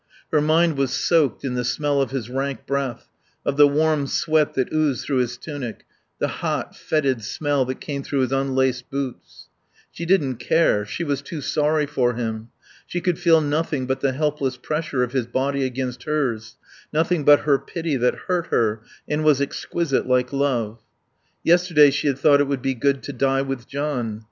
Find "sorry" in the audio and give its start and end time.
11.39-11.85